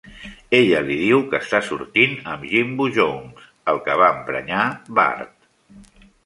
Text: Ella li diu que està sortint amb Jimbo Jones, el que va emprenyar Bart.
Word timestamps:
Ella 0.59 0.77
li 0.85 0.95
diu 1.01 1.19
que 1.33 1.41
està 1.45 1.59
sortint 1.67 2.15
amb 2.31 2.47
Jimbo 2.53 2.87
Jones, 2.97 3.45
el 3.75 3.83
que 3.89 3.99
va 4.03 4.09
emprenyar 4.17 4.65
Bart. 4.99 6.03